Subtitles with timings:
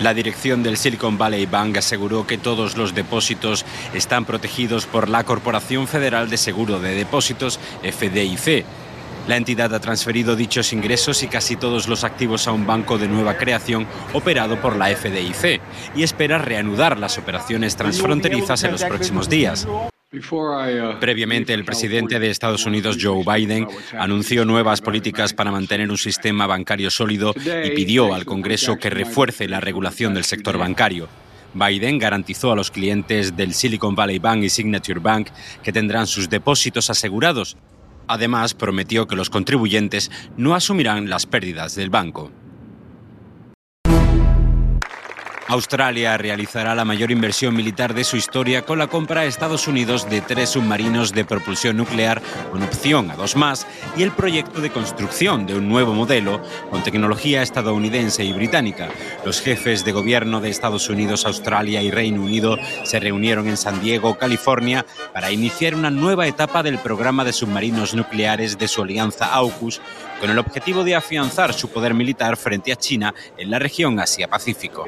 [0.00, 5.24] La dirección del Silicon Valley Bank aseguró que todos los depósitos están protegidos por la
[5.24, 8.64] Corporación Federal de Seguro de Depósitos, FDIC.
[9.28, 13.08] La entidad ha transferido dichos ingresos y casi todos los activos a un banco de
[13.08, 15.60] nueva creación operado por la FDIC
[15.94, 19.66] y espera reanudar las operaciones transfronterizas en los próximos días.
[20.98, 26.48] Previamente, el presidente de Estados Unidos, Joe Biden, anunció nuevas políticas para mantener un sistema
[26.48, 31.08] bancario sólido y pidió al Congreso que refuerce la regulación del sector bancario.
[31.54, 35.28] Biden garantizó a los clientes del Silicon Valley Bank y Signature Bank
[35.62, 37.56] que tendrán sus depósitos asegurados.
[38.08, 42.32] Además, prometió que los contribuyentes no asumirán las pérdidas del banco.
[45.50, 50.08] Australia realizará la mayor inversión militar de su historia con la compra a Estados Unidos
[50.08, 54.70] de tres submarinos de propulsión nuclear con opción a dos más y el proyecto de
[54.70, 58.90] construcción de un nuevo modelo con tecnología estadounidense y británica.
[59.24, 63.80] Los jefes de gobierno de Estados Unidos, Australia y Reino Unido se reunieron en San
[63.80, 69.34] Diego, California, para iniciar una nueva etapa del programa de submarinos nucleares de su alianza
[69.34, 69.80] AUKUS
[70.20, 74.86] con el objetivo de afianzar su poder militar frente a China en la región Asia-Pacífico.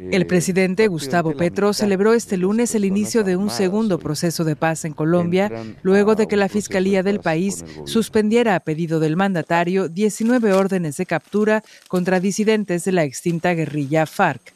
[0.00, 4.86] El presidente Gustavo Petro celebró este lunes el inicio de un segundo proceso de paz
[4.86, 10.54] en Colombia, luego de que la Fiscalía del país suspendiera a pedido del mandatario 19
[10.54, 14.54] órdenes de captura contra disidentes de la extinta guerrilla FARC.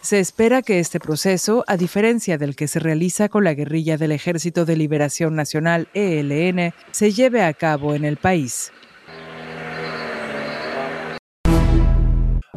[0.00, 4.12] Se espera que este proceso, a diferencia del que se realiza con la guerrilla del
[4.12, 8.72] Ejército de Liberación Nacional ELN, se lleve a cabo en el país.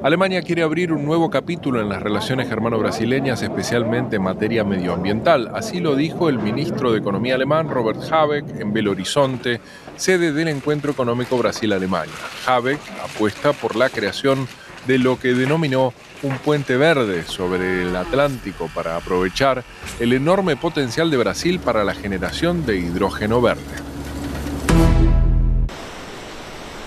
[0.04, 5.52] Alemania quiere abrir un nuevo capítulo en las relaciones germano-brasileñas, especialmente en materia medioambiental.
[5.54, 9.62] Así lo dijo el ministro de Economía alemán, Robert Habeck, en Belo Horizonte,
[9.98, 12.16] sede del Encuentro Económico Brasil-Alemania.
[12.48, 14.48] Habeck apuesta por la creación
[14.88, 19.64] de lo que denominó un puente verde sobre el Atlántico para aprovechar
[20.00, 23.91] el enorme potencial de Brasil para la generación de hidrógeno verde.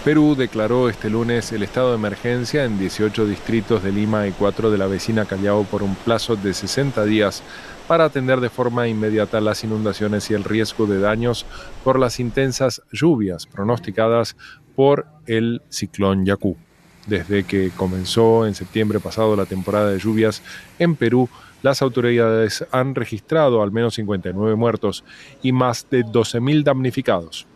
[0.05, 4.71] Perú declaró este lunes el estado de emergencia en 18 distritos de Lima y 4
[4.71, 7.43] de la vecina Callao por un plazo de 60 días
[7.89, 11.47] para atender de forma inmediata las inundaciones y el riesgo de daños
[11.85, 14.37] por las intensas lluvias pronosticadas
[14.77, 16.59] por el ciclón Yacú.
[17.07, 20.43] Desde que comenzó en septiembre pasado la temporada de lluvias
[20.79, 21.31] en Perú,
[21.63, 25.03] las autoridades han registrado al menos 59 muertos
[25.43, 27.47] y más de 12.000 damnificados.